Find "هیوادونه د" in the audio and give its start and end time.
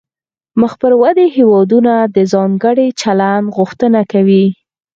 1.37-2.17